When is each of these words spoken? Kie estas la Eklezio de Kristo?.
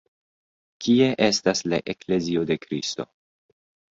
Kie 0.85 1.09
estas 1.25 1.61
la 1.73 1.79
Eklezio 1.95 2.45
de 2.53 2.57
Kristo?. 2.65 3.05